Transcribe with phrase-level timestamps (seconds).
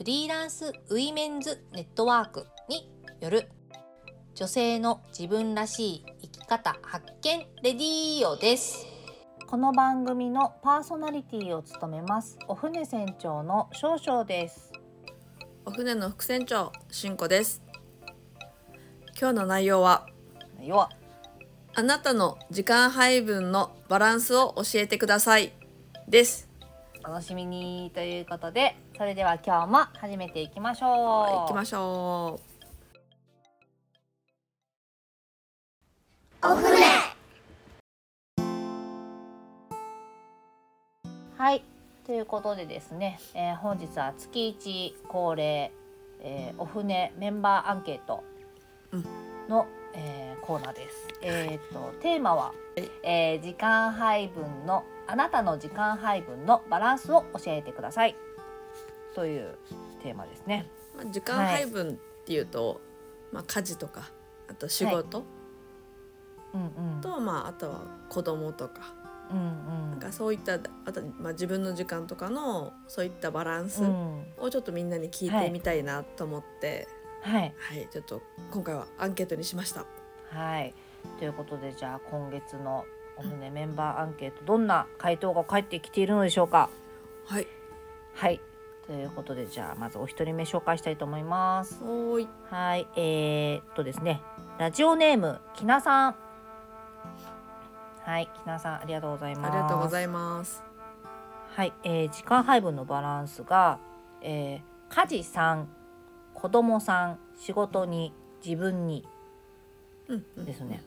[0.00, 2.90] フリーランスウィメンズネットワークに
[3.20, 3.50] よる
[4.34, 8.86] 女性の自分らしい生き方発見レディーオです。
[9.46, 12.38] この番組のパーソナリティを務めます。
[12.48, 14.72] お船船長の少々です。
[15.66, 17.62] お船の副船長しんこです。
[19.20, 20.06] 今日の内容は
[20.62, 20.88] よ
[21.74, 25.52] あなたの時間配分のバランスを教えてください
[26.08, 26.49] です
[27.02, 30.90] お楽しみにということでそれでは今日も始めていきましょう。
[30.90, 32.40] はい行きましょ
[41.36, 41.62] はい
[42.06, 45.72] ということでですね、えー本日は月一恒例、
[46.22, 48.24] えーお船メンバーアンケート
[48.92, 49.04] うん。
[49.48, 51.08] の、えーコーナーです。
[51.22, 52.90] えーっとテーマは、はい。
[53.02, 58.16] えー時間配分のあなたの時間配分のバランスを教えてください。
[59.14, 59.58] という
[60.02, 60.68] テーマですね。
[60.94, 62.80] う、まあ、時間配分っていうと、
[63.32, 64.10] まあ家事とか
[64.48, 65.24] あと仕事。
[66.54, 67.00] うんうん。
[67.00, 68.94] と、まああとは子供とか。
[69.30, 69.90] うんうん。
[69.90, 74.24] なんかそういったあと、まあ、自分の時間とかのそういったバランスうん。
[74.38, 76.88] をちょっとみんなに聞いてみたいなと思って、
[77.22, 77.42] はい。
[77.42, 79.84] はい、ちょっと今回はアンケートにしました。
[80.30, 80.74] はい。
[81.18, 82.84] ということでじゃあ今月の
[83.16, 86.70] お船メンバーアンケートどんな回答が返ってきているのでしょうか？
[87.26, 87.46] はい、
[88.14, 88.40] はい。
[88.86, 91.78] ということでじゃあまずお一人目紹介したいと思います。
[91.82, 92.86] おーい、はい。
[92.96, 94.20] えー、っとですね
[94.58, 96.16] ラジオネームきなさん。
[98.02, 99.52] はいきなさんありがとうございます。
[99.52, 100.62] ありがとうございいます。
[101.54, 101.72] はい。
[101.84, 103.78] えー、時間配分のバランスが、
[104.22, 105.66] えー、家事3
[106.34, 109.06] 子供3仕事に自分に
[110.10, 110.82] うん、うんですね。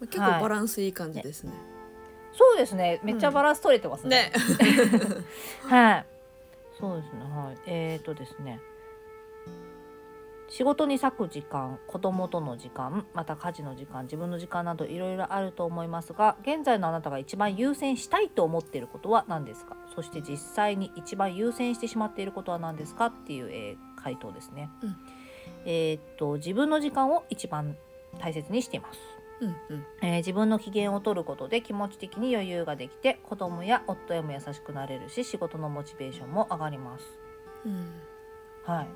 [0.00, 1.52] 結構バランスいい感じですね。
[2.34, 4.32] そうですねめっちゃバランス取れてますね。
[4.32, 4.32] ね、
[5.68, 6.06] はい。
[6.80, 7.20] そうですね。
[7.24, 7.58] はい。
[7.66, 8.60] えー、とですね。
[10.48, 19.76] 仕事に割く時間、子供との時間、また家事の時間、自分の時間などいろいろあると思いますが、現在のあなたが一番優先したいと思っていることは何ですか？
[19.94, 23.06] そして実際に一番優先してしまっていることは何ですか？
[23.06, 24.68] っていう、えー回答ですね。
[24.82, 24.96] うん
[25.64, 27.76] えーっと、自分の時間を一番
[28.18, 29.00] 大切にしています。
[29.40, 29.86] うんうん。
[30.02, 37.04] えー自分の機嫌を取ることで気持ち的に余裕ができて子供や夫へも優しくなれるし仕事のモチベーションも上がります。
[37.64, 37.92] うん。
[38.64, 38.88] はい、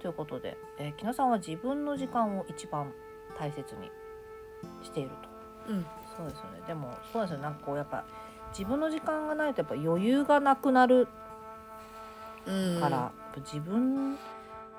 [0.00, 2.92] ということで、えー、木野さんは自分の時間を一番
[3.38, 3.90] 大切に
[4.82, 5.10] している
[5.66, 5.72] と。
[5.72, 5.86] うん。
[6.16, 6.62] そうですよね。
[6.66, 7.42] でもそうですよね。
[7.42, 8.04] なんかこうやっぱ
[8.50, 11.08] 自分の時間がないとやっぱ余裕がなくなる
[12.46, 12.80] うん。
[12.80, 14.18] から、やっぱ自分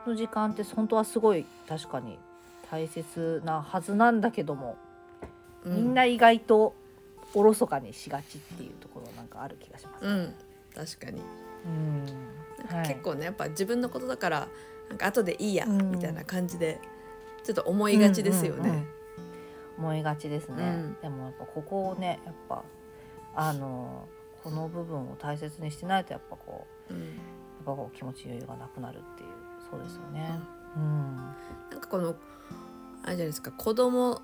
[0.05, 2.19] の時間って本当はすごい確かに
[2.73, 4.77] 大切なはずなんだけども。
[5.63, 6.75] うみんな意外と
[7.33, 10.05] おろそかにしがちっていうところなんかある気がします。
[10.05, 10.33] うん
[10.75, 11.21] 確かに
[11.65, 12.05] うん
[12.85, 14.47] 結構ねやっぱ自分のことだから
[14.89, 16.81] なんか後でいいやうんみたいな感じで
[17.43, 18.59] ちょっと思いがちですよね。
[18.61, 18.87] うんうんうん
[19.75, 20.63] 思いがちですね。
[20.63, 22.63] うんでもやっぱここをねやっぱ
[23.35, 24.07] あの
[24.43, 27.11] この部分を大切にしてないとやっぱこううんやっ
[27.65, 29.29] ぱこう気持ち余裕がなくなるっていう
[29.69, 30.39] そうですよね。
[30.75, 31.15] うん。
[31.71, 32.15] なんかこの
[33.03, 34.21] あれじゃないですか子供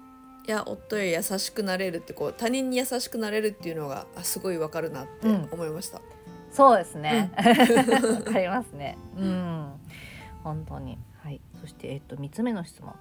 [0.47, 6.01] や夫へ優しくなれるってこう他人に優しくなれるっていうのがあすごいわかるなってうん思いました。
[6.51, 7.31] そうですね。
[7.37, 8.97] わ、かりますね。
[9.17, 9.71] うん。
[10.43, 10.97] 本当に。
[11.23, 11.41] はい。
[11.61, 12.95] そしてえっと三つ目の質問。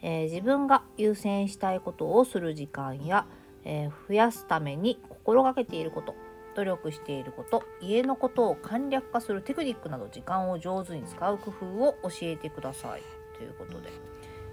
[0.00, 3.26] えー自分が優先したいことをする時間や、
[3.64, 6.14] えー増やすために心がけていること、
[6.54, 13.02] 努力していること、家のことを簡略化するテクニックなど時間を上手に使う工夫を教えてください。
[13.36, 13.90] ということで。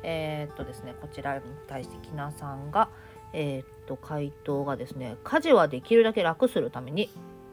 [0.04, 2.90] えーっとですね、こちらに対してきなさんが、
[3.34, 7.10] えーっと回答がですね、家事はできるだけ楽するために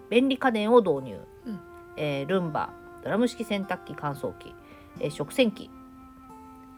[0.09, 1.61] 便利家電を導入、うん。
[1.97, 2.73] えールンバ
[3.05, 4.55] ドラム式洗濯機乾燥機、
[5.01, 5.71] えー食洗機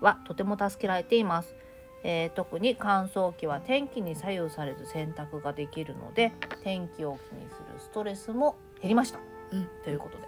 [0.01, 1.55] はとても助けられています、
[2.03, 6.33] えー特に乾燥機は天気に左右されず洗濯ができるので
[6.63, 9.19] 天気を気にするストレスも減りました、
[9.53, 9.69] うん。
[9.85, 10.25] ということで。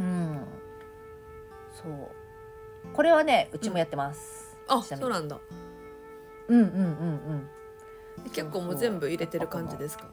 [0.00, 0.40] うん。
[1.72, 1.92] そう。
[2.92, 5.02] これはねうちもやってます、あちなみに。
[5.02, 5.38] そうなんだ。
[6.48, 6.78] うんうんうん
[8.24, 8.30] うん。
[8.30, 10.06] 結構もう全部入れてる感じですか？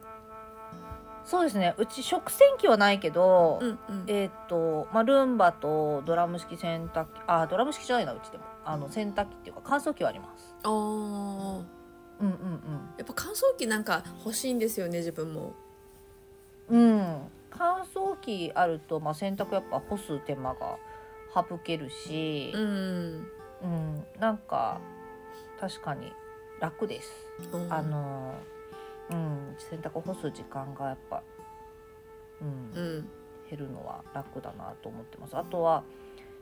[1.24, 1.74] そうですね。
[1.78, 4.04] うち食洗機はないけど、うんうん。
[4.06, 10.54] えーっと、まあ、ルンバとドラム式洗濯機あドラム式じゃないなうちでもあの洗濯機っていうか乾燥機はあります。
[10.62, 11.64] あー。
[12.20, 12.34] うんうん
[12.96, 15.40] やっぱ乾燥機なんか欲しいんですよね自分も。
[15.42, 15.64] うん
[16.68, 17.18] うん。
[17.50, 20.78] 乾燥機あると、まあ、洗濯やっぱ干す手間が
[21.34, 23.28] 省けるしう、ん。
[23.62, 24.04] うん。
[24.18, 24.80] なんか
[25.60, 26.12] 確かに
[26.60, 27.10] 楽です。
[27.52, 27.72] うん。
[27.72, 28.34] あの
[29.10, 29.56] うん。
[29.58, 31.22] 洗濯干す時間がやっぱ、
[32.40, 32.72] うん。
[32.74, 33.08] うん。
[33.50, 35.36] 減るのは楽だなと思ってます。
[35.36, 35.84] あとは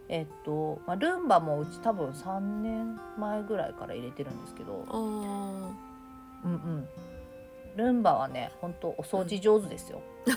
[0.09, 6.89] えっと、まあ、ルンバもうち多分3年前ぐらいから入れてるんですけどうんうん。
[7.77, 10.03] ルンバはね本当お掃除上手ですよ、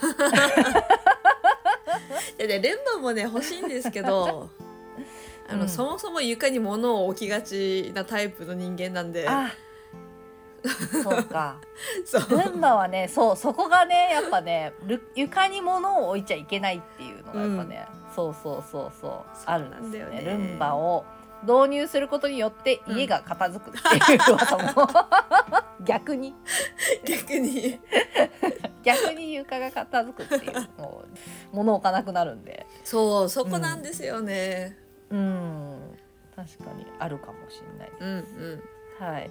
[2.39, 4.49] いやでルンバもね欲しいんですけど
[5.49, 5.69] あの、うん。
[5.69, 9.27] そもそも床に物を置きがちなタイプの人間なんで。
[9.27, 9.51] あ
[11.03, 11.57] そうか。
[12.05, 12.21] そう。
[12.29, 17.85] ルンバはねそうそこがねやっぱねる床に物を置いちゃいけないっていうのがやっぱね、
[18.15, 19.11] そうそうそうそう
[19.45, 20.21] あるんですよね。
[20.21, 21.05] ねルンバを
[21.43, 24.87] 導入することによって家が片付くっていう噂も、
[25.83, 26.33] 逆に。
[27.05, 27.79] 逆に。
[28.83, 32.65] 逆に床が片付くっていうもう物置かなくなるんで。
[32.83, 34.77] そうそこなんですよね。
[35.09, 35.97] うん。
[36.35, 38.63] 確かにあるかもしれないうん
[38.99, 39.05] うん。
[39.05, 39.29] はい。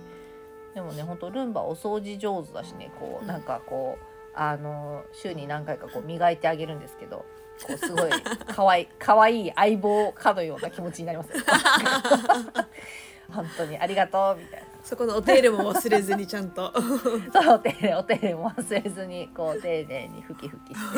[0.74, 3.26] でもね、本当ルンバお掃除上手だしね、こう、うん。
[3.28, 7.24] なんかこう、あの週に何回かこう磨いてあげるんですけど。
[7.62, 8.10] こうすごい
[8.48, 11.44] 可愛い 可愛い相棒かのような気持ちになりますよ。
[13.30, 14.66] 本当にありがとうみたいな。
[14.82, 16.72] そこのお手入れも忘れずにちゃんと
[17.32, 20.92] そうお手入れお手入れも忘れずにこう丁寧にふきふきし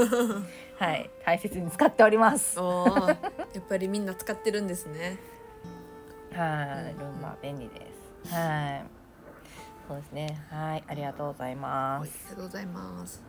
[0.78, 2.58] て、はい大切に使っております。
[2.58, 3.14] や
[3.60, 5.18] っぱりみんな使ってるんですね
[6.90, 7.86] い、ルンバ便利で
[8.24, 8.34] す。
[8.34, 8.95] はい。
[9.88, 10.40] そうですね。
[10.50, 12.30] はい、ありがとうございますはいあり。
[12.30, 13.24] がとうございます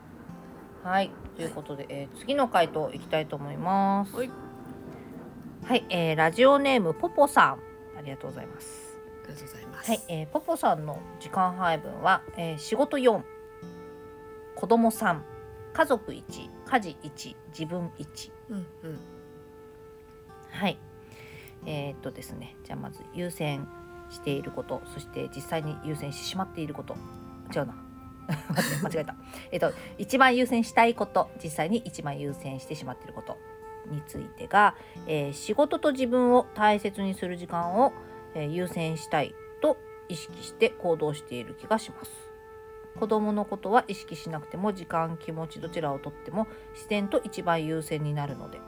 [0.84, 4.16] はい、ということで、えー次の回答いきたいと思います。
[4.16, 4.30] はい
[5.66, 7.60] はい、えーラジオネームポポさん、
[7.98, 8.98] ありがとうございます。
[9.26, 13.22] ありがとうございますはい、えーポポさんの時間配分は、えー仕事4、
[14.56, 15.20] 子供3、
[15.74, 16.24] 家族1、
[16.66, 18.32] 家事1、自分1。
[18.50, 19.00] うんうん
[20.50, 20.78] はい。
[21.66, 23.68] えーっとですね、じゃあまず優先
[24.10, 26.96] していること、そして実際に優先してしまっていること。
[27.54, 27.76] 違うな。
[28.84, 29.16] 間違えた。
[29.52, 33.38] えっと一番優先したいこと、実際に一番優先してしまっていること
[33.90, 34.76] についてが、
[35.06, 37.94] えー仕事と自分を大切にする時間を、
[38.36, 39.78] えー優先したいと
[40.10, 42.28] 意識して行動している気がします。
[42.98, 48.60] 子供のことは意識しなくても時間気持ちどちらをとっても自然と一番優先になるので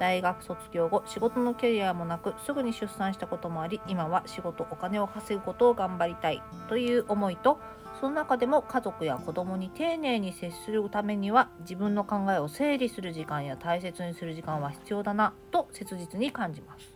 [0.00, 7.60] 大学卒業後仕事のキャリアもなくすぐに出産したこともあり今は仕事お金を稼ぐことを頑張りたいという思いと
[8.00, 16.94] その中でも家族や子供に丁寧に接するためには自分の考えを整理する時間や大切にする時間は必要だなと切実に感じます。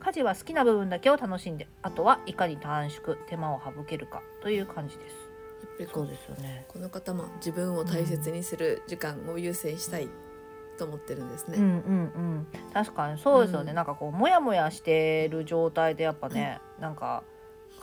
[0.00, 5.14] 家事は好きな部分だけを楽しんであとはいかに短縮手間を省けるかという感じです。
[5.62, 6.64] やっぱりこうですよね。
[6.66, 10.08] この方も自分を大切にする時間を優先したい
[10.78, 11.58] と思ってるんですね。
[11.58, 12.46] うんうんうん。
[12.72, 13.76] 確かにそうですよね、うん。
[13.76, 17.22] なんかこうモヤモヤしてる状態でやっぱね、なんか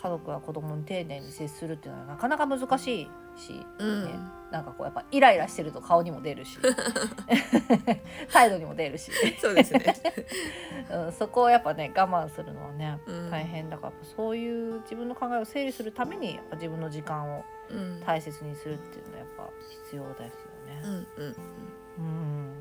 [0.01, 4.05] 家族や子供に丁寧に接するっていうのはなかなか難しいし、うん。
[4.05, 4.11] ね。
[4.51, 6.57] なんかこうやっぱイライラしてると顔にも出るし。
[8.33, 9.95] 態度にも出るし、そうですね。
[10.91, 13.29] うん、そこをやっぱね我慢するのはねうん。
[13.29, 18.01] 大変だからそういう自分の考えを整理するためにやっぱ自分の時間をうん。
[18.01, 19.49] 大切にするっていうのはやっぱ
[19.83, 20.81] 必要ですよね。
[20.83, 21.35] うんうん。
[21.99, 22.58] うん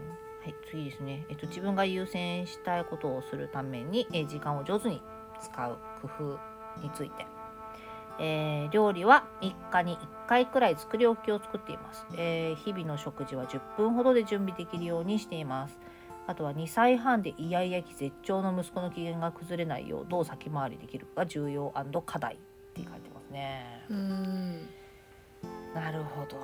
[0.49, 5.03] はい、次ですね、えっと、自分が優先したいことをするために、えー時間を上手に
[5.43, 7.27] 使う工夫について、
[8.19, 15.79] えー料理は3日に1回くらい作り置きを作っています、えー日々の食事は10分ほどで準備できるようにしています。
[16.27, 21.73] あとは2歳半でイヤイヤ期絶頂の息子の機嫌が崩れないようどう先回りできるかが重要
[22.05, 22.39] 課題っ
[22.75, 23.85] て書いてますね。
[23.91, 24.69] うん。
[25.75, 26.37] なるほど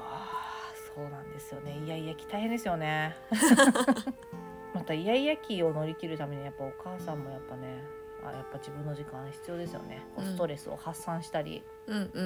[0.95, 1.79] そうなんですよね。
[1.85, 3.17] イヤイヤ期大変ですよね。
[4.75, 7.83] またイヤイヤ期を乗り切るためにやっぱお母さんもやっぱね
[8.25, 10.05] あやっぱ自分の時間必要ですよね。
[10.15, 10.33] こううん。
[10.33, 12.25] ストレスを発散したり、うんうんうう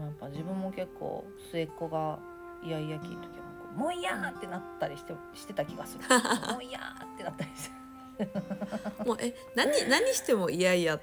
[0.00, 0.02] ん。
[0.02, 2.18] んやっぱ自分も結構末っ子が
[2.62, 3.44] イヤイヤ期の時は
[3.74, 6.04] もういやーってなったりしてしてた気がする。
[6.52, 7.80] もういやーってなったりして
[9.04, 10.98] もうえ何何してもいやいや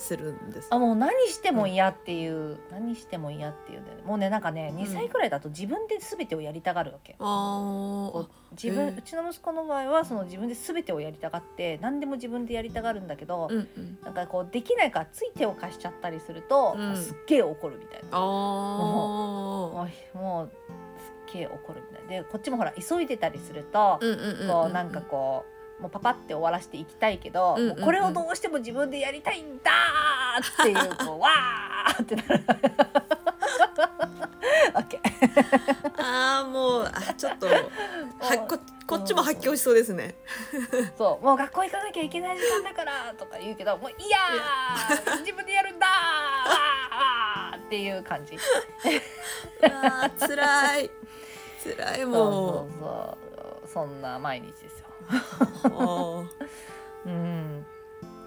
[0.00, 0.68] するんです。
[0.70, 3.86] あもう何しても嫌っていう、何しても嫌っていうね。
[4.04, 13.98] もうねなんかね2歳くらいだと自分で全てをやりたがるわけ、う自分、うちの息子の場合はその自分で全てをやりたがって何でも自分でやりたがるんだけど、うんうん。
[14.02, 16.96] なんかこうできないからつい手を貸しちゃったりすると、うん。
[16.96, 18.18] すっげえ怒るみたいな。
[18.18, 20.50] もうもう
[21.28, 24.48] すっげえ怒るみたいでこっちもほら急いでたりすると、うんうんうん。
[24.48, 32.44] こうなんかこうもうパパって終わらせていきたいけど、うんうんこれをどうしても自分でやりたいんだーっていうこうわーってなる。
[35.98, 37.52] ああもうあちょっとは
[38.48, 40.14] ここっちも発狂しそうですね。
[40.98, 41.24] そう。
[41.24, 45.86] もう学校行かなきゃいけない時間だからとか言うけどもういやー自分でやるんだ
[47.56, 48.36] っていう感じ。
[49.64, 50.90] あーつらい。
[51.60, 52.16] つらいもう。
[52.16, 53.16] そうそうそ
[53.64, 53.68] う。
[53.68, 54.79] そんな毎日です
[57.06, 57.64] うん。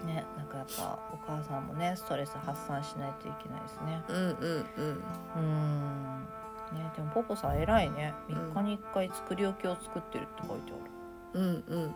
[0.06, 4.02] ね、なんかやっぱお母さんもねストレス発散しないといけないですね。
[4.08, 4.34] ーうんうん
[4.76, 5.02] うん
[5.36, 6.28] うん。
[6.72, 8.14] ね、でもポポさん偉いね。
[8.28, 10.76] うん3日に1回作り置きを作ってるって書いてあ
[11.34, 11.94] うんうん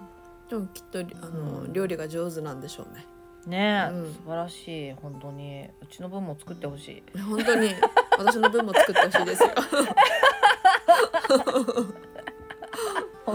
[0.48, 3.06] でもきっとあの、うん料理が上手なんでしょうね
[3.44, 3.50] る。
[3.50, 7.02] ね、うん素晴らしい本当にうちの分も作ってほしい。
[7.20, 7.74] 本当に
[8.18, 9.50] 私の分も作ってほしいですよ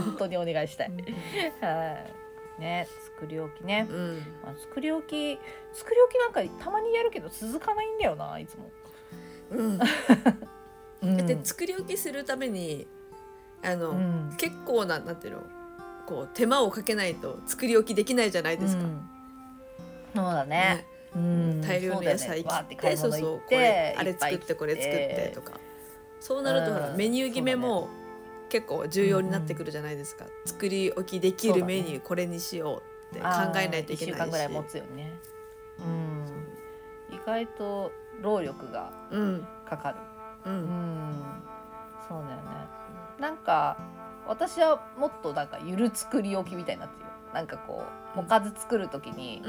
[0.02, 0.92] 本当にお願いしたい。
[1.62, 1.94] は
[2.60, 2.62] い。
[2.62, 3.88] ね、作り置きね。
[3.90, 4.18] うん。
[4.44, 5.40] まあ、作り置き
[5.74, 8.72] 作り置きなんかたまにやるけど続かないんだよないつも。
[9.52, 9.80] うん。
[11.02, 11.26] うん。
[11.28, 12.88] で作り置きするために
[13.64, 14.36] あの、うん。
[14.38, 15.44] 結構ななんていうの
[16.06, 18.84] こう手間をかけないと作り置きできないじゃないですか。
[18.84, 19.10] うん。
[20.16, 20.86] そうだね。
[21.16, 21.62] うん。
[21.62, 25.60] 大量の野菜切って,、そうそうこれあれ作ってこれ作ってとか。
[26.20, 26.98] そうなるとほら、うん。
[26.98, 27.90] メニュー決めも
[28.54, 35.12] 結構重要になってくるじゃないですか、作り置きできるメニューこれにしようって考えないといけないしあー一週間ぐらい持つよね。
[35.80, 37.16] うん。
[37.16, 37.92] 意外と
[38.22, 39.94] 労力がうんかか
[40.46, 40.52] る。
[40.52, 41.24] ううんん。
[42.08, 42.44] そうだよね。
[43.20, 43.76] なんか
[44.28, 47.13] 私はもっとなんかゆる作り置きみたいになってるよ。
[47.34, 47.84] なんかこ
[48.16, 49.42] うおかず作る時に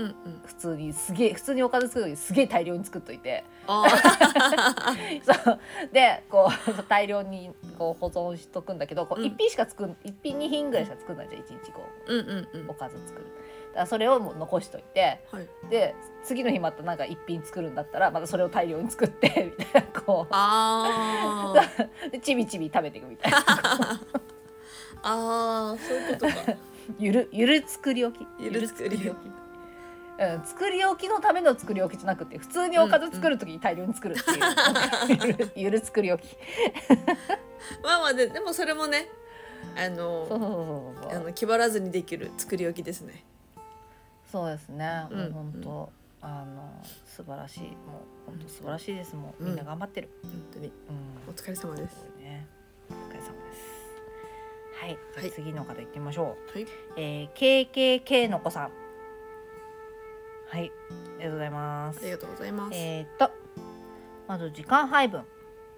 [0.46, 3.44] 普通にすげえ普通におかず作る時にすげえ大量に作っといて。
[3.66, 3.84] あ
[5.44, 5.60] そう。
[5.92, 9.26] でこう大量にこう保存しとくんだけどこううん。
[9.26, 12.66] 1品しか作ん1品2品ぐらいしか作んないじゃん1日こーうんうんうん。
[12.68, 13.26] うおかず作る。
[13.26, 15.48] だからそれをもう残しといてはい。
[15.68, 20.32] で次の日またなんか1品作るんだったらまたそれを大量に作って みたいなこう。
[22.10, 23.38] でちびちび食べていくみたいな。
[25.06, 26.58] あーそういうことか
[26.98, 29.44] ゆるゆる作り置きゆる作り置き
[30.16, 36.36] うん、作り置きのための作り置きじゃなくて普通におかず作る時に大量に作るっていう、 ゆる ゆる作り置き
[37.82, 39.08] まあまあででもそれもね
[39.76, 43.24] あのあの気張らずにできる作り置きですね。
[44.30, 45.06] そうですね。
[45.10, 47.60] うんもう本当、あの素晴らしい。
[47.62, 47.70] もう
[48.26, 49.16] 本当素晴らしいです。
[49.16, 50.10] もううんみんな頑張ってる。
[50.22, 51.30] 本当にうん。
[51.30, 52.04] お疲れ様です。
[52.18, 52.46] ね。
[54.84, 54.98] はい。
[55.16, 55.32] はい。
[55.32, 56.58] 次の方行ってみましょう。
[56.58, 56.66] はい。
[56.96, 58.70] えー、KKK の子さん。
[60.46, 60.70] はい。
[60.90, 62.00] ありがとうございます。
[62.02, 62.10] あり。
[62.10, 62.74] がとうございます。
[62.76, 63.30] えーっと
[64.28, 65.22] まず時間配分。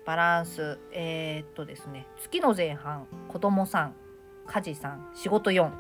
[0.05, 0.79] バランス。
[0.91, 2.09] えーっとですね。
[2.21, 3.07] 月の前半。
[3.29, 3.95] 子供さん。
[4.49, 5.09] 家事さん。
[5.15, 5.71] 仕事4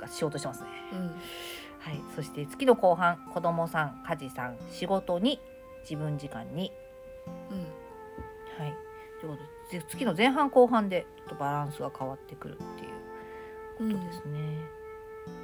[0.00, 0.68] が仕事してますね。
[0.92, 1.06] うん。
[1.80, 3.18] はい、そして月の後半。
[3.34, 4.04] 子供さん。
[4.06, 4.58] 家事さん。
[4.70, 5.40] 仕事に
[5.82, 6.70] 自分時間に
[7.50, 7.58] うん。
[8.64, 8.76] はい。
[9.20, 14.58] ということで月の前半後半でちょっとバランスが変わってくるっていうことですね、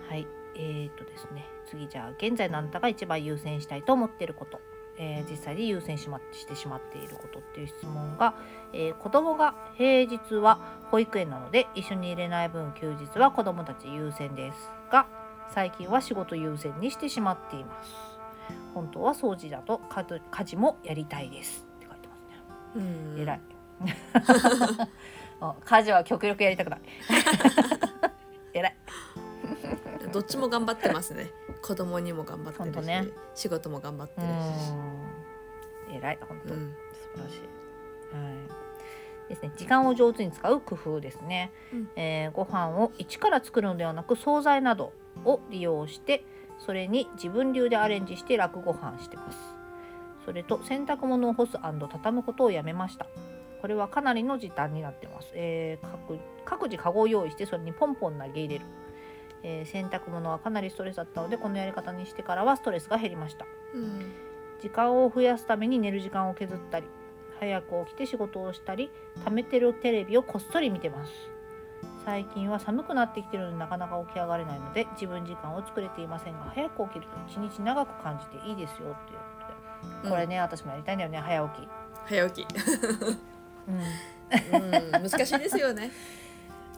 [0.09, 0.27] はい。
[0.55, 1.47] えー、とですね。
[1.67, 4.61] 次じゃあ現在のあなたが一番優先したいと思っていること、
[4.99, 8.35] えー実際に優先し,、ま、してしまっていることっていう質問が、
[8.73, 10.59] えー子供が平日は
[10.91, 15.07] 保育園なので一緒に入れない分休日は子供たち優先ですが
[15.55, 17.95] 最近は仕事優先にしてしまっています。
[18.75, 22.85] 本当は掃除だと家事家事もやりたいですって書いてますね。
[23.15, 23.21] うん。
[23.21, 23.41] 偉い。
[25.41, 26.81] あ家事は極力やりたくない。
[28.53, 28.77] 偉い。
[30.13, 31.31] どっちも頑張ってますね。
[31.63, 35.93] 子供にも頑張ってるし、ね仕事も頑張ってうるし。
[35.93, 35.97] ん。
[35.97, 37.39] 偉い、本当、うん素晴らしい。
[37.39, 38.61] はい。
[39.29, 41.53] ですね、時間を上手に使う工夫ですね。
[41.73, 44.93] うんえーご飯を一から作るのではなく、惣菜など
[45.25, 46.25] を利用して、
[46.59, 49.39] それに自分流でアレンジして楽ご飯してます。
[50.25, 53.07] それと洗濯物を干す畳むことをやめました。
[53.61, 55.31] これはかなりの時短になってます。
[55.35, 58.65] えー各各自カゴを用意してそれにポンポン投げ入れる。
[59.43, 63.47] えー洗濯物はかなりストレスだったのでこのやり方にしてからはストレスが減りました。
[63.75, 64.13] うん
[64.61, 66.87] 時間を増やすために寝る時間を削ったり
[67.39, 68.91] 早く起きて仕事をしたり
[69.25, 71.13] 貯めてるテレビをこっそり見てます
[72.05, 78.97] 最近は寒くなってきてるのでなかなか起き上がれないので自分時間を作れていませんが早く起きると一日長く感じていいですよっていうこ
[80.03, 81.69] とでこれね、私もやりたいんだよね早起き。
[82.07, 83.30] 早起き
[83.71, 84.75] うん。
[84.75, 85.91] うん難しいですよね。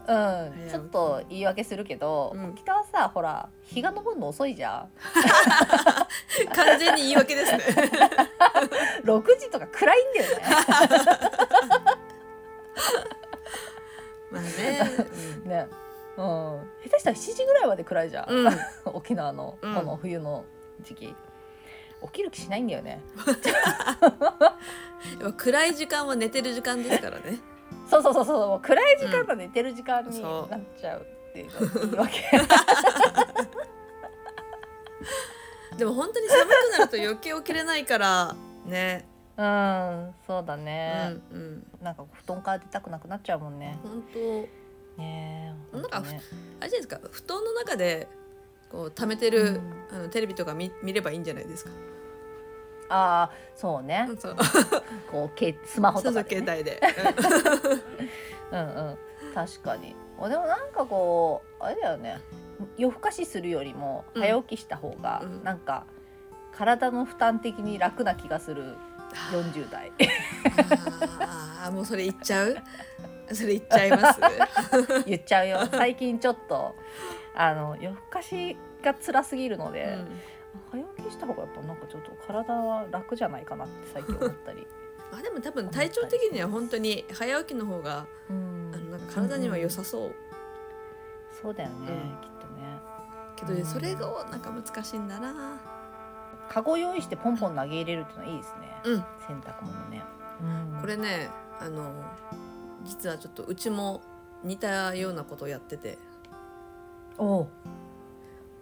[0.05, 2.55] うん、ちょっと言い訳するけど、うん。
[2.55, 4.89] 北はさほら日が昇るの遅いじゃん。
[6.55, 7.59] 完全に言い訳ですね。
[9.05, 10.43] 6時とか暗いんだよね。
[14.31, 14.51] まあね、
[15.45, 15.69] ね。
[16.17, 16.25] うん。
[16.25, 19.75] 下手したら7時ぐらいまで暗いじゃん、うん、うん沖縄のこうん。
[19.75, 20.45] の冬の
[20.83, 21.15] 時期、
[22.07, 23.01] 起きる気しないんだよね。
[23.27, 23.33] や
[25.29, 27.39] っぱ暗い時間は寝てる時間ですからね。
[27.89, 32.21] そうそうそうそうもう暗い時間と寝てる時間になっちゃうっていうの言い訳
[35.77, 38.35] でも本当に寒くなると余計起きれないから
[38.67, 39.07] ね。
[39.37, 41.67] うんそうだうね、んうん。
[41.83, 43.79] なんか布団から出たくなくなっちゃうもんね。
[43.83, 44.19] 本当。
[44.99, 46.21] ねえなんかね
[46.61, 48.09] あれじゃないですか布団の中で
[48.73, 51.71] こう溜めてる、うんあのテレビとか見見ればいいんじゃないですか。
[52.89, 54.37] ああそうね、そう。
[55.11, 56.81] こうけスマホとかで、ね、携帯で。
[58.51, 58.61] うん。
[58.61, 58.63] う
[58.93, 58.99] ん
[59.35, 59.95] 確かに。
[60.19, 62.21] おでもなんかこうあれだよね。
[62.77, 64.23] 夜更かしするよりもうん。
[64.23, 65.45] 早起きした方が、うん。
[65.45, 65.85] なんか
[66.55, 68.77] 体の負担的に楽な気がする。
[69.31, 69.93] 40代。
[71.21, 72.57] ああもうそれ言っちゃう？
[73.35, 74.21] それ言っちゃいます？
[75.07, 75.67] 言っちゃうよ。
[75.71, 76.75] 最近ちょっと
[77.35, 80.21] あの夜更かしが辛すぎるので、うん。
[80.71, 84.67] 早起きした方がやっぱなんかちょっと体は楽じゃないかなって最近思ったり、
[85.11, 88.71] ま あでも多分体調的には本当に早起きの方がうん。
[88.75, 90.15] あのなんか体には良さそう。
[91.41, 91.87] そうだよね、うん。
[92.21, 92.79] きっとね。
[93.37, 95.59] けどそれがなんか難しいんだな。
[96.49, 99.05] カゴ用意してポンポン投げ入れるっていうのはいいですね、うん。
[99.27, 100.03] 洗濯物ね、
[100.75, 100.81] うん。
[100.81, 101.93] これねあの
[102.85, 104.03] 実はちょっとうちも
[104.43, 105.97] 似たようなことをやってて。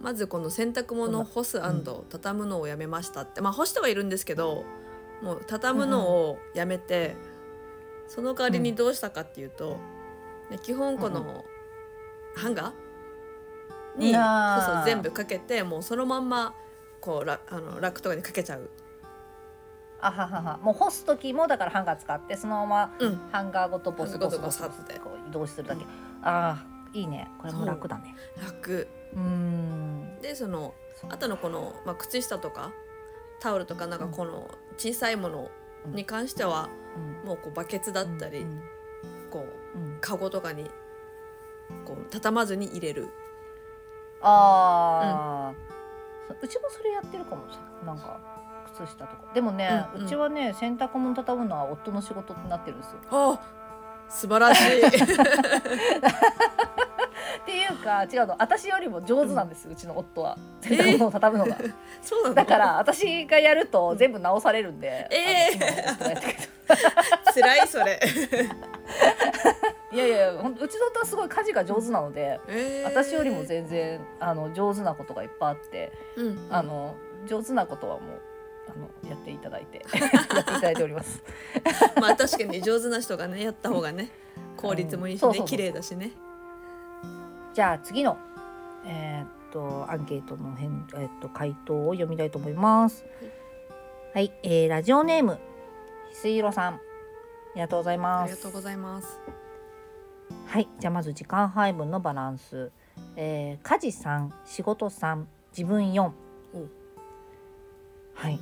[0.00, 1.60] まずこの洗濯物を干す
[2.08, 4.64] 畳むのをやめましたって、まあ干してはいるんですけど
[5.22, 7.16] もう畳むのをやめて、
[8.08, 9.76] その代わりにどうしたかっていうと、
[10.50, 11.44] ね基本この
[12.34, 16.54] ハンガーにそうそう全部かけてもうそのまんま
[17.00, 18.70] こうラあのラックとかにかけちゃう。
[20.00, 20.58] あははは。
[20.62, 24.98] もう干す時もだからハンガー使ってそのままうん、ハンガーごとボスボスボスボスボスって。
[24.98, 25.84] こう移動するだけ、
[26.22, 27.30] ああいいね。
[27.38, 28.14] これも楽だね。
[28.42, 28.88] 楽。
[29.14, 30.18] うん。
[30.20, 30.74] でその
[31.08, 32.72] あとのこの、まあ、靴下とか
[33.40, 35.50] タオルとかなんかこの小さいもの
[35.86, 36.68] に関しては
[37.22, 37.28] うん。
[37.28, 38.62] もうこうバケツだったり、うん
[39.30, 39.98] こううん。
[40.00, 40.64] カゴとかに
[41.84, 43.08] こう畳まずに入れる。
[44.22, 45.54] ああ、
[46.28, 47.96] そううちもそれやってるかもしれない。
[47.96, 48.20] なんか
[48.74, 49.32] 靴下とか。
[49.32, 50.06] でもね、ううん。
[50.06, 52.98] ちはね洗濯物畳むのは夫の仕事ってなってるんですよ。
[53.10, 53.40] あ
[54.08, 54.82] 素晴らしい
[57.42, 58.36] っていうか違うの。
[58.38, 60.36] 私よりも上手なんです、うちの夫は。
[60.60, 61.56] 洗濯物を畳むのが、
[62.02, 62.34] そうなの？
[62.34, 65.90] だから私がやると全部直されるんで、えー。
[65.90, 66.50] あの今の夫がやってくれる
[67.34, 68.00] 辛いそれ、
[69.92, 72.90] いやいやほんうちの夫はすごい家事が上手なので、えー。
[72.90, 76.46] 私よりも全然あの上手なことがいっぱいあって、うん。
[76.50, 76.94] あの
[77.26, 78.20] 上手なことはもう
[78.68, 81.22] あのやっていただいて やっていただいております。
[82.00, 84.10] まあ確かに上手な人がねやった方がね
[84.56, 85.46] 効率もいいしうんそうそうそう。
[85.46, 86.12] ね綺麗だしね
[87.60, 88.16] じゃあ次の
[88.86, 93.04] えーっとアンケートの返えーっと回答を読みたいと思います。
[94.14, 95.38] はい、えーラジオネーム
[96.08, 96.74] ひすいろさん。
[96.76, 96.80] あ
[97.56, 98.30] りがとうございあます。
[98.30, 99.20] りがとうございます。
[100.46, 102.72] はい、じゃあまず時間配分のバランス、
[103.14, 106.12] えー家事3仕事3自分4お。
[108.14, 108.40] はい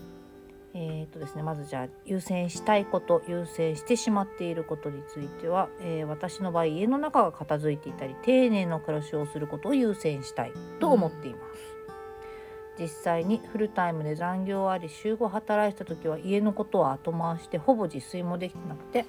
[0.81, 19.05] えーとですねまずじゃあ優先したいこと優先してしまっていることについては、えー私の場合家の中が片付いていたり丁寧な暮らしをすることを優先したいと思っています、実際にフルタイムで残業あり週5働いた時は家のことは後回してほぼ自炊もできてなくて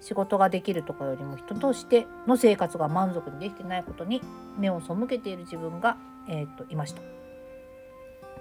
[0.00, 4.22] 仕事ができるとかよりも人としての生活が満足にできてないことに
[4.58, 7.02] 目を背けている自分が、えーっといました、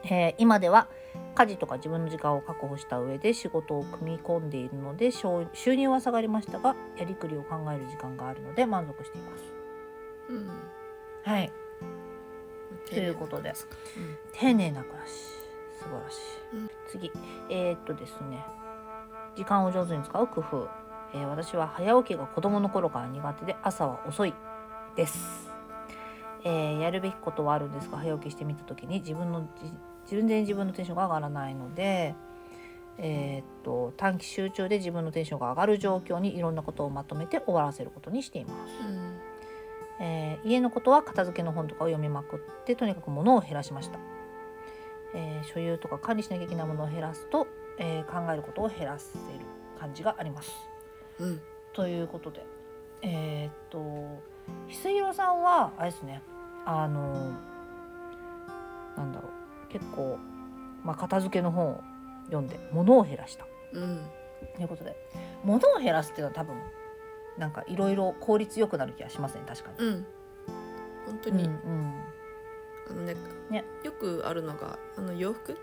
[0.03, 0.87] えー今では
[1.35, 9.43] 家事とか自分の時間を確保した上で仕事を組み込んでいるので収収入は下がりましたがやりくりを考える時間があるので満足しています。
[10.29, 10.49] うん。
[11.23, 11.51] はい。
[12.89, 13.53] ということで
[14.33, 15.11] 丁寧な暮らし。
[15.79, 16.15] 素晴らし
[16.53, 17.11] い、うん次。
[17.49, 18.43] えーっとですね。
[19.35, 20.69] 時間を上手に使う工夫、
[21.13, 24.33] えー私は早起きが子供の頃から苦手で朝は遅い
[24.95, 25.49] です、
[26.43, 29.47] えーやるべきことはあるんですが早起きしてみた時に自分の
[30.07, 32.15] じ全然自分のテンションが上がらないので
[32.97, 38.73] えーっと短期集中で自分のテンションが上がる状況にいろんなことをまとめて終わらせることにしています。
[38.85, 39.19] うん。
[39.99, 43.99] えー家のことは片付けの本とかを読みまくってとにかく物を減らしました、
[45.13, 49.19] えー所有とか管理しなきゃいけないものを減らすと、えー考えることを減らせる
[49.79, 50.51] 感じがあります。
[51.19, 51.41] うん。
[51.73, 52.43] ということで
[53.03, 54.19] えーっと翡
[54.69, 56.21] 翠色さんはあれですね
[56.65, 57.31] あの
[58.97, 59.31] なんだろう
[59.71, 60.17] 結構、
[60.83, 61.83] まあ、片付けの本を
[62.25, 63.45] 読んで物を減らした。
[63.73, 64.01] うん。
[64.55, 64.95] ということで
[65.43, 66.55] 物を減らすっていうのは多分
[67.37, 69.87] なんかいろいろ効率よくなる気がしますね確かに。
[69.87, 70.05] うん。
[71.05, 71.93] 本当に、うんうん。
[72.89, 73.15] あのね
[73.49, 73.63] ね。
[73.83, 75.57] よくあるのがあの洋服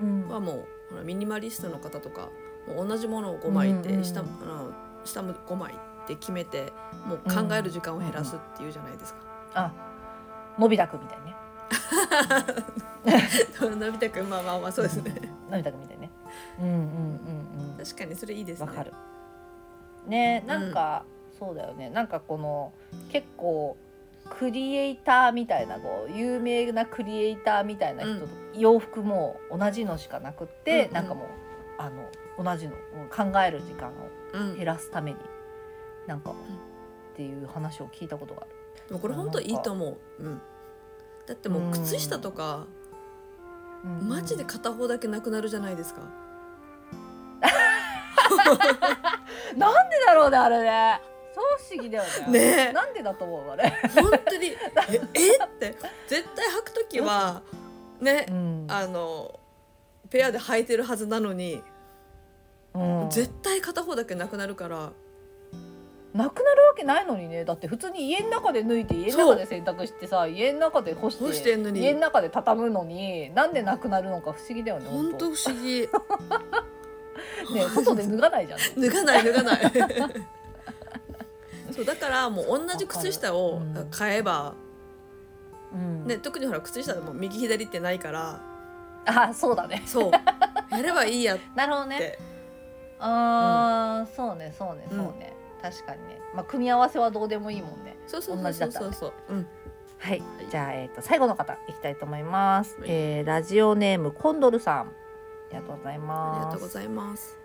[0.00, 0.28] うん。
[0.28, 2.30] はもうほらミニマリストの方とか
[2.66, 4.72] もう同じものを5枚って、うんうん下もあの
[5.04, 6.72] 下も5枚って決めて
[7.06, 9.20] もう考える時間を減らすっていうじゃないですか。
[9.54, 9.72] あ
[10.58, 11.34] のび太くんみたいにね
[13.60, 15.12] のび太くんまあまあまあそうですね。
[15.50, 16.10] のび太くんみたいにね
[16.60, 18.66] うんうんうん確かにそれいいですね。
[18.68, 18.92] うんわかる
[20.06, 21.04] ねなんか、
[21.38, 22.72] そうだよねなんかこの
[23.10, 23.76] 結構
[24.30, 31.26] クリエイターみたいなこう有名なクリエイターみたいな人と、洋服も同じのしかなくって、うんうんなんかもう
[31.78, 32.08] あの
[32.38, 32.74] 同じの
[33.10, 33.92] 考える時間を
[34.32, 34.56] うん。
[34.56, 35.18] 減らすために
[36.06, 38.50] なんか、っていう話を聞いたことがある。
[38.88, 39.98] でもこれ本当いいと思う。
[40.18, 40.40] うん。
[41.26, 42.66] だってもう靴下とか、
[43.84, 44.08] うん。
[44.08, 46.00] マジで片方だけなくなるじゃないですか。
[49.56, 51.00] なんでだろうねあれね。
[51.34, 52.38] 超不思議だよね。
[52.38, 52.68] ね。
[52.70, 54.46] えなんでだと思うあれ、本当に。
[54.48, 54.56] え
[55.14, 55.76] えって。
[56.08, 57.42] 絶対履く時は
[58.00, 58.66] ねうん。
[58.68, 59.40] あの
[60.10, 61.62] ペアで履いてるはずなのに、
[62.74, 63.10] うん。
[63.10, 64.92] 絶対片方だけなくなるから
[66.14, 67.44] なくなるわけないのにね。
[67.44, 71.80] だって普通に家の中で脱いで家の中で洗濯してさ家の中で干して干してんのに。
[71.80, 75.88] 家の中で畳むのになんでなくなるのか不思議だよね本当不思議。
[77.54, 79.60] ね外で脱がないじゃん脱がない脱がない。
[81.72, 84.52] そうだからもう同じ靴下を買えば、
[85.72, 86.06] うん。
[86.06, 88.40] ね、特にほら靴下でも右左ってないから。
[89.06, 89.82] あそうだね。
[89.86, 90.10] そう。
[90.70, 91.98] やればいいやっ なるほどね。
[91.98, 92.18] て
[92.98, 96.20] あー、そうねそうねうんそうね、確かにね。
[96.34, 97.96] まあ組み合わせはどうでもいいもんね。
[98.06, 99.12] そうそうそうそうそう。
[99.28, 99.46] うん。
[99.98, 102.90] はい、じゃあ、えー、と最後の方いきたいと思います、はい。
[102.90, 104.80] えーラジオネームコンドルさん。
[104.80, 104.84] あ
[105.52, 106.38] りがとうございあます。
[106.40, 107.38] りがとうございます。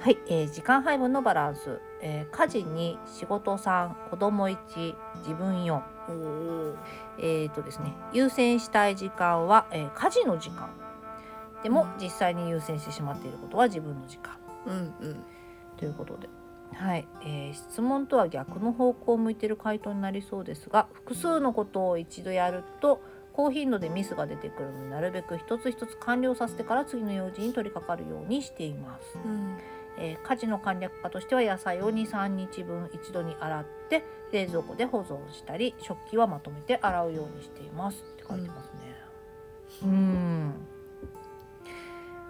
[0.00, 6.76] はい、えー時間配分のバランス、えー家事に仕事3子供1自分4おお
[7.18, 7.94] えーとですね。
[8.12, 10.68] 優先したい時間は、えー家事の時間。
[11.62, 14.36] でも実際に優先してしまっていることは自分の時間。
[14.66, 15.24] うんうん。
[15.78, 16.28] ということで、
[16.74, 23.00] はいえー質問とは逆の方向を向いている回答になりそうですが複数のことを一度やると
[23.32, 29.18] 高頻度でミスが出てくるのでなるべく一つ一つ完了させてから次の用事に取り掛かるようにしています。
[29.24, 29.56] うん
[29.98, 38.96] えー家事の簡略化としては野菜を23日分一度に洗って冷蔵庫で保存したり食器はまとめて洗うようにしていますって書いてますね。
[39.84, 40.52] うん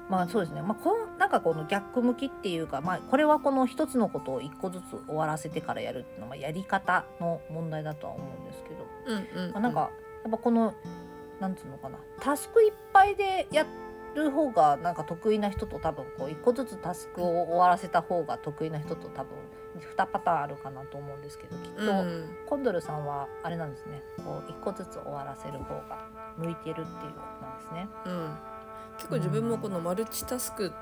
[0.09, 9.91] まあそうですね、まあ、このなんかこの逆向きっていうか、まあ、これはこの一つのことを一個ずつ終わらせてからやるっていうのはやり方の問題だとは思うんですけど、うんうんまあ、なんか
[10.23, 10.75] やっぱこの
[11.41, 11.99] なんつうのかな。
[12.21, 13.67] タスクいっぱいでや
[14.15, 19.31] る方がなんか得意な人と多分こう一個ずつタスクを終わらせた方が得意な人と多分
[19.97, 24.03] 2パターンあるかなと思うんですけどきっと、うんコンドルさんはあれなんですね。
[24.25, 26.87] こう一個ずつ終わらせる方が向いてるっていうこ
[27.41, 27.89] となんですね。
[28.07, 28.39] うん、
[28.97, 30.73] 結構自分もこのマルチタスク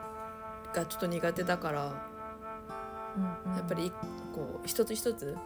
[0.74, 2.10] がちょっと苦手だから、
[3.16, 3.56] うんうん。
[3.56, 3.92] やっぱり
[4.34, 5.36] こう一つ一つ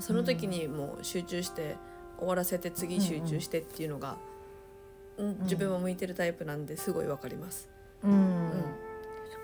[0.00, 1.76] その時にもう集中して
[2.18, 7.68] 終わらせて次集中してっていうのが、うん自分も向いてるタイプなんですごいわかります。
[8.02, 8.50] うん、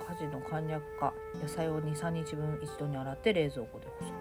[0.08, 4.12] 家事の簡略化野菜を23日分一度に洗って冷蔵庫で保存、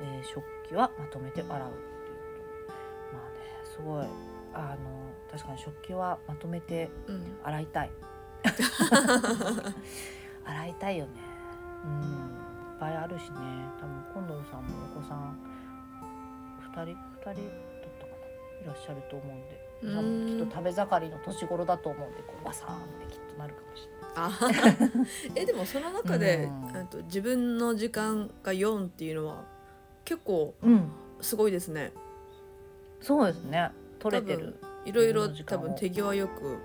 [0.00, 1.58] えー食器はまとめて洗うっていう。
[3.12, 4.06] まあねすごい。
[4.54, 7.90] あの確かに食器はまとめてうんうん洗いたい
[10.44, 11.10] 洗いたいよね
[11.84, 13.36] うんいっぱいあるしね
[13.80, 15.38] 多分今度さんもお子さん
[16.72, 16.92] 2人2人
[17.24, 17.34] だっ
[17.98, 23.98] たかないらっしゃると思うんで多分きっと食べ盛りの年頃だと思うんでこうバサーンってきっとなるかもしれない。
[24.16, 24.30] あ
[25.36, 29.44] えでもその中で、うんあと自分の時間が4っていうのは
[30.04, 31.92] 結構うん、すごいですね。
[33.00, 33.70] そうですね。
[34.00, 34.58] 取れてる。
[34.84, 36.58] いろいろ多分手際よく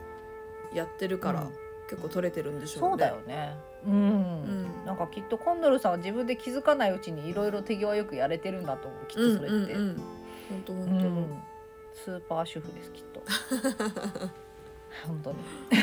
[0.74, 2.90] やってるから、うん結構取れてるんでしょうね。
[2.90, 3.56] そうだよね。
[3.86, 3.94] うん。
[3.94, 9.06] うんなんかきっとコンドルさんは自分で気づかないうちにいろいろ手際よくやれてるんだと思う。
[9.08, 9.56] きっとそれって。
[9.56, 9.98] うんうんうん、
[10.50, 11.44] 本当う本当、ん
[11.94, 13.22] スーパー主婦ですきっと。
[15.08, 15.38] 本当に。
[15.38, 15.80] はい。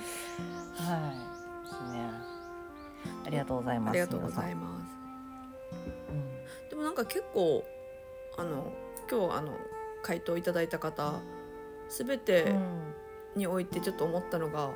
[0.00, 2.00] ですね。
[3.26, 3.90] ありがとうございます。
[3.90, 4.80] ありがとうございま
[6.72, 6.74] す。
[6.76, 7.64] なんか結構
[8.36, 8.72] あの
[9.08, 9.52] 今日あの
[10.04, 11.14] 回答いただいた方
[11.88, 12.54] 全て
[13.34, 14.68] においてちょっと思ったのが、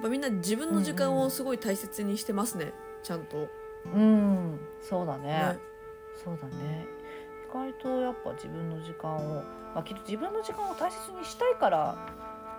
[0.00, 3.48] まあ、みんな自分の時間をすごい大切にしてますね、ちゃんと。
[3.86, 4.60] うん。
[4.82, 5.28] そうだね。
[5.28, 5.58] ね。
[6.22, 6.86] そうだね。
[7.50, 9.42] 意外とやっぱ自分の時間を、
[9.74, 11.96] まあ、きっと自分の時間を大切にしたいから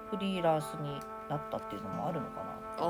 [0.09, 2.55] フリーランスになったっていうのもあるのかな。
[2.77, 2.85] あ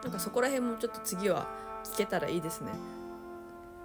[0.00, 0.04] ー。
[0.04, 1.48] なんかそこら辺もちょっと次は
[1.84, 2.72] 聞けたらいいですね。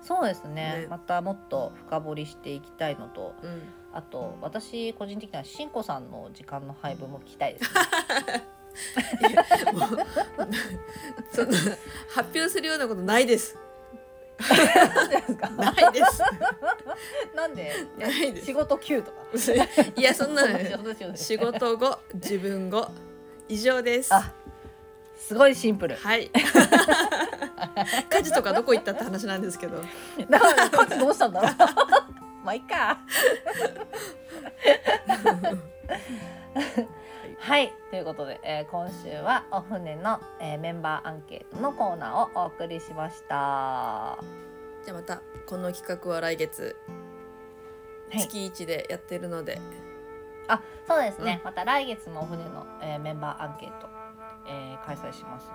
[0.08, 3.62] そうですねねまたもっと深掘りしていきたいのとうん、
[3.93, 7.70] あと私個人的にはしんこさんの時間の配分も聞きたいですね
[11.32, 11.58] そんな
[12.10, 13.58] 発表するようなことないです。
[15.58, 16.22] ないです。
[17.36, 17.74] なんで？
[17.98, 18.54] ないです仕。
[18.54, 19.17] 事休とか
[19.96, 20.43] いやそんな
[21.15, 22.88] 仕事後自分後
[23.50, 24.13] 以上です。
[24.13, 24.32] あ
[25.15, 26.30] すごいシンプルはい。
[28.10, 29.82] 家事とかどこ行ったって話なんですけど。
[30.30, 31.52] だからこっちどうしたんだろう。
[32.46, 32.98] まあいいか。
[37.39, 37.74] はい。
[37.91, 43.36] ということで、えー今週はお船の、えーメンバーアンケートのコーナーをお送りしました。
[43.36, 44.17] は
[44.86, 46.76] じゃあまたこの企画は来月
[48.12, 48.20] い。
[48.20, 49.60] 月一でやってるので、
[50.48, 53.88] あそうですね、また来月もお船の、えーメンバーアンケート、
[54.48, 55.52] えー開催しますの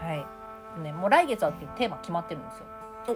[0.00, 0.06] で。
[0.06, 0.39] はい
[0.78, 2.66] ねもう来月はテーマ決まってるんですよ。
[3.06, 3.12] そ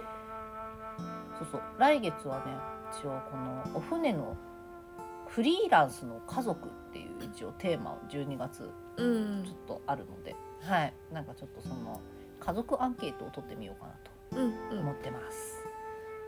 [1.44, 1.62] うそう。
[1.78, 2.56] 来月はね
[2.92, 4.36] 一応このお船の
[5.28, 9.44] フリーランスの家族っていう一応テーマを12月うん。
[9.44, 10.94] ちょっとあるので、はい。
[11.12, 12.00] なんかちょっとその
[12.38, 14.80] 家族アンケートを取ってみようかなとうんうん。
[14.80, 15.64] 思ってます。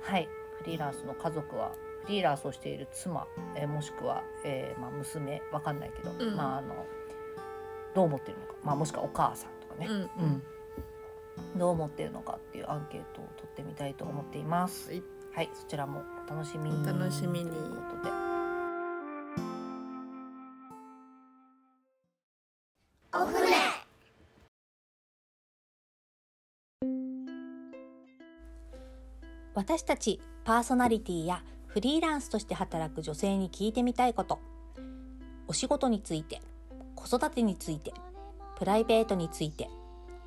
[0.03, 1.71] はい、フリーランスの家族は
[2.05, 6.37] フリーランスをしている妻、えーもしくは、えーまあ、娘わかんないけど、うん。
[6.37, 6.75] まああの
[7.95, 9.95] どう思ってるのか、まあ、もしくはお母さんとかね、うん。
[9.95, 10.43] うん
[11.59, 14.91] どう思ってるのかっていうアンケートを取ってみたいと思っています。
[14.91, 15.03] はい
[15.37, 16.83] はい、そちらもお楽しみに。
[16.83, 18.11] お楽しみにということで。
[23.13, 23.57] お船
[29.55, 34.39] 私たちパーソナリティやフリーランスとして働く女性に聞いてみたいこと
[35.49, 36.41] お仕事について
[36.95, 37.93] 子育てについて
[38.59, 39.69] プライベートについて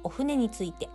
[0.03, 0.89] お船について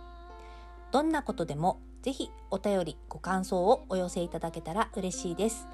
[0.95, 5.67] どんなことでもぜひお便りご感想をお寄せいただけたら嬉しいです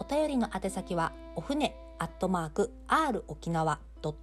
[0.00, 4.18] お便りの宛先はお船アットマーク r 沖縄 .co.jp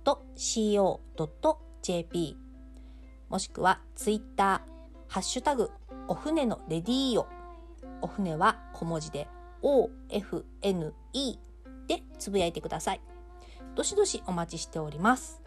[3.30, 4.60] もしくはツイッター
[5.08, 5.71] ハッシュタグ
[6.10, 7.28] お船のレディーオ
[8.02, 9.30] お船は小文字で
[9.62, 10.91] OFNE
[11.88, 13.00] でつぶやいてください。
[13.76, 15.41] どしどしお待ちしております。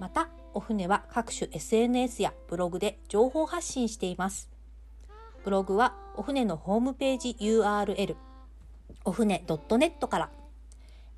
[0.00, 4.50] また、お船は各種 SNS やブログで情報発信しています。
[5.44, 8.16] ブログはお船のホームページ URL
[9.04, 10.30] お船 .net から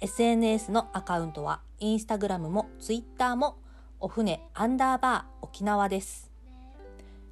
[0.00, 3.56] SNS のアカウントはインスタグラムもツイッターも
[4.00, 6.30] お船アンダーバー沖縄です。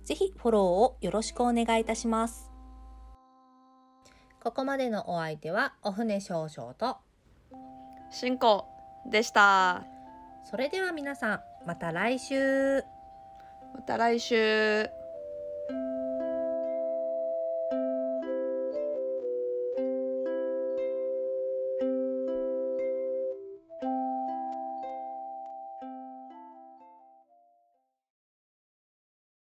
[0.05, 2.51] ぜひフォローをよろしくお願いいたします。
[4.45, 6.99] ここまでのお相手はお船少々と、
[8.11, 8.67] 進行
[9.11, 9.87] でした
[10.45, 12.85] それでは皆さんまた来週。
[13.74, 15.04] また来週